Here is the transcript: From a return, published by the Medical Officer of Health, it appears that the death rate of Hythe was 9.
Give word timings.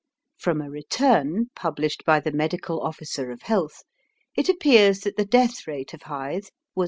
From 0.39 0.61
a 0.61 0.69
return, 0.71 1.51
published 1.55 2.05
by 2.05 2.19
the 2.19 2.31
Medical 2.31 2.81
Officer 2.81 3.29
of 3.29 3.43
Health, 3.43 3.83
it 4.35 4.49
appears 4.49 5.01
that 5.01 5.15
the 5.15 5.25
death 5.25 5.67
rate 5.67 5.93
of 5.93 6.01
Hythe 6.01 6.47
was 6.73 6.77
9. 6.77 6.79